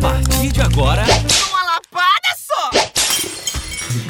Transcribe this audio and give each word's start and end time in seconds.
partir 0.00 0.52
de 0.52 0.60
agora. 0.60 1.02
Uma 1.02 1.62
lapada 1.64 2.30
só! 2.46 2.70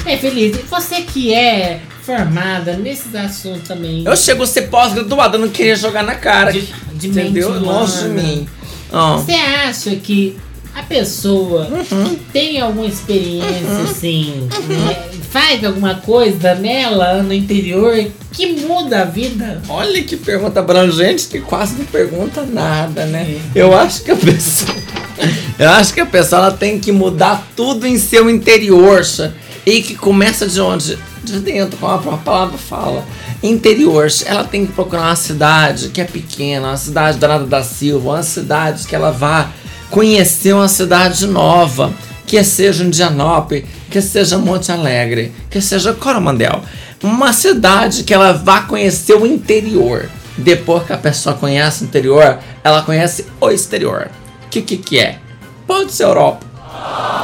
É, 0.07 0.17
Feliz, 0.17 0.57
você 0.69 1.03
que 1.03 1.35
é 1.35 1.81
formada 2.03 2.75
nesses 2.75 3.15
assuntos 3.15 3.69
também. 3.69 4.05
Eu 4.05 4.17
chego 4.17 4.43
a 4.43 4.47
ser 4.47 4.63
pós-graduada, 4.63 5.37
não 5.39 5.49
queria 5.49 5.77
jogar 5.77 6.03
na 6.03 6.15
cara. 6.15 6.53
De- 6.53 6.63
de 6.95 7.09
entendeu? 7.09 7.51
mente 7.53 7.65
Longe 7.65 8.03
de 8.03 8.09
mim. 8.09 8.49
Ó. 8.93 9.19
Você 9.19 9.33
acha 9.33 9.91
que 9.97 10.37
a 10.75 10.83
pessoa 10.83 11.69
Uhum. 11.91 12.17
tem 12.33 12.61
alguma 12.61 12.87
experiência 12.87 13.83
assim, 13.85 14.49
né, 14.69 15.09
faz 15.31 15.63
alguma 15.65 15.97
coisa 15.97 16.55
nela 16.55 17.23
no 17.23 17.35
interior 17.35 18.11
que 18.33 18.47
muda 18.63 19.03
a 19.03 19.05
vida? 19.05 19.61
Olha 19.69 20.03
que 20.03 20.17
pergunta 20.17 20.61
abrangente 20.61 21.27
que 21.27 21.41
quase 21.41 21.75
não 21.75 21.85
pergunta 21.85 22.43
nada, 22.47 23.05
né? 23.07 23.39
Eu 23.55 23.77
acho 23.77 24.03
que 24.03 24.11
a 24.13 24.17
pessoa. 24.17 24.78
Eu 25.59 25.71
acho 25.71 25.93
que 25.93 26.01
a 26.01 26.07
pessoa 26.07 26.43
ela 26.43 26.51
tem 26.53 26.79
que 26.79 26.93
mudar 26.93 27.47
tudo 27.57 27.87
em 27.87 27.99
seu 27.99 28.29
interior. 28.31 29.03
E 29.67 29.83
que 29.83 29.95
começa 29.95 30.47
de 30.47 30.61
onde? 30.61 30.99
De 31.23 31.41
dentro, 31.41 31.77
como 31.79 31.93
a 31.93 31.99
própria 31.99 32.25
palavra 32.25 32.59
fala. 32.59 33.05
Interior. 33.43 34.09
Ela 34.25 34.45
tem 34.45 34.67
que 34.67 34.73
procurar 34.73 35.03
uma 35.03 35.17
cidade 35.17 35.89
que 35.89 36.01
é 36.01 36.05
pequena, 36.05 36.69
uma 36.69 36.77
cidade 36.77 37.19
da 37.19 37.29
Nada 37.29 37.47
da 37.47 37.63
Silva, 37.63 38.11
uma 38.11 38.23
cidade 38.23 38.87
que 38.87 38.95
ela 38.95 39.11
vá 39.11 39.51
conhecer 39.91 40.55
uma 40.55 40.69
cidade 40.69 41.27
nova. 41.27 41.93
Que 42.27 42.45
seja 42.45 42.85
Indianópolis, 42.85 43.65
que 43.91 44.03
seja 44.03 44.37
Monte 44.37 44.71
Alegre, 44.71 45.33
que 45.51 45.63
seja 45.63 45.95
Coromandel. 45.95 46.63
Uma 47.03 47.33
cidade 47.33 48.05
que 48.05 48.13
ela 48.13 48.33
vá 48.33 48.63
conhecer 48.63 49.15
o 49.15 49.27
interior. 49.27 50.11
Depois 50.37 50.85
que 50.85 50.93
a 50.93 50.99
pessoa 50.99 51.35
conhece 51.35 51.83
o 51.83 51.87
interior, 51.87 52.39
ela 52.63 52.83
conhece 52.83 53.25
o 53.41 53.51
exterior. 53.51 54.11
O 54.49 54.51
que, 54.51 54.63
que, 54.63 54.77
que 54.79 54.99
é? 54.99 55.19
Pode 55.67 55.93
ser 55.93 56.05
Europa. 56.05 56.49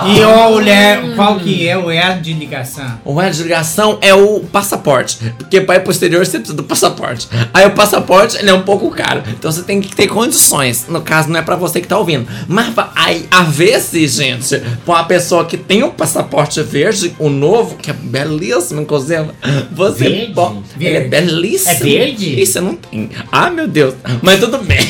E 0.06 0.20
o 0.20 0.58
le- 0.58 1.14
qual 1.17 1.39
que 1.39 1.66
é 1.66 1.77
o 1.78 1.91
elo 1.91 2.20
de 2.20 2.34
ligação? 2.34 2.98
O 3.05 3.19
elo 3.20 3.33
de 3.33 3.42
ligação 3.42 3.98
é 4.03 4.12
o 4.12 4.41
passaporte. 4.41 5.16
Porque 5.39 5.61
para 5.61 5.77
ir 5.77 5.81
pro 5.81 5.92
exterior 5.92 6.27
você 6.27 6.39
precisa 6.39 6.55
do 6.56 6.64
passaporte. 6.64 7.27
Aí 7.55 7.64
o 7.66 7.70
passaporte 7.70 8.36
ele 8.36 8.50
é 8.50 8.55
um 8.55 8.61
pouco 8.62 8.91
caro. 8.91 9.22
Então 9.28 9.50
você 9.50 9.62
tem 9.62 9.81
que 9.81 9.94
ter 9.94 10.06
condições. 10.08 10.86
No 10.89 11.00
caso, 11.00 11.31
não 11.31 11.39
é 11.39 11.42
para 11.42 11.56
você 11.56 11.81
que 11.81 11.86
tá 11.89 11.97
ouvindo. 11.98 12.27
Mas 12.47 12.75
aí, 12.94 13.27
a 13.31 13.42
vezes, 13.44 14.12
gente, 14.14 14.59
pra 14.84 14.94
uma 14.97 15.05
pessoa 15.05 15.47
que 15.47 15.56
tem 15.56 15.83
um 15.83 15.91
passaporte 15.91 16.61
verde, 16.62 17.14
o 17.19 17.31
novo, 17.31 17.77
que 17.77 17.91
é 17.91 17.94
belíssimo, 17.94 18.83
inclusive, 18.83 19.27
você 19.72 20.09
Verde? 20.09 20.33
pode. 20.34 20.59
Ele 20.78 20.88
é 20.88 21.00
Verde. 21.00 21.09
belíssimo. 21.09 21.70
É 21.70 21.75
verde? 21.77 22.42
Isso 22.42 22.59
eu 22.59 22.62
não 22.62 22.75
tem. 22.75 23.09
Ah, 23.33 23.48
meu 23.50 23.66
Deus. 23.69 23.94
Mas 24.20 24.41
tudo 24.41 24.59
bem. 24.59 24.86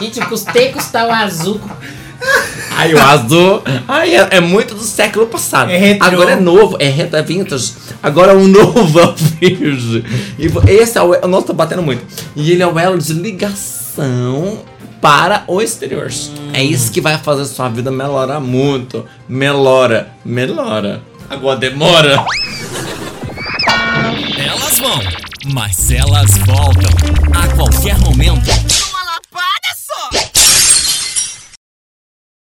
Gente, 0.00 0.18
custei 0.20 0.72
custar 0.72 1.06
o 1.06 1.12
azul. 1.12 1.60
Aí 2.76 2.94
o 2.94 3.02
azul. 3.02 3.62
Ai, 3.86 4.16
é, 4.16 4.28
é 4.32 4.40
muito 4.40 4.74
do 4.74 4.82
século 4.82 5.26
passado. 5.26 5.70
É. 5.70 5.98
Agora 6.00 6.32
é 6.32 6.36
novo, 6.36 6.76
é 6.78 6.88
retro, 6.88 7.18
é 7.18 7.22
vintage. 7.22 7.74
Agora 8.02 8.34
o 8.34 8.46
novo 8.48 8.98
é 8.98 9.04
o 9.04 9.14
virgem. 9.14 10.04
E 10.38 10.70
esse 10.70 10.96
é 10.96 11.02
o. 11.02 11.28
Nossa, 11.28 11.48
tá 11.48 11.52
batendo 11.52 11.82
muito. 11.82 12.02
E 12.34 12.52
ele 12.52 12.62
é 12.62 12.66
o 12.66 12.78
elo 12.78 12.98
de 12.98 13.12
ligação 13.12 14.60
para 15.00 15.44
o 15.46 15.60
exterior. 15.60 16.10
É 16.52 16.62
isso 16.62 16.90
que 16.90 17.00
vai 17.00 17.18
fazer 17.18 17.44
sua 17.44 17.68
vida 17.68 17.90
melhorar 17.90 18.40
muito. 18.40 19.04
Melhora. 19.28 20.10
Melhora. 20.24 21.02
Agora 21.28 21.58
demora. 21.58 22.24
Elas 24.38 24.78
vão, 24.78 24.98
mas 25.52 25.90
elas 25.90 26.30
voltam. 26.38 26.90
A 27.34 27.46
qualquer 27.54 27.98
momento. 27.98 28.50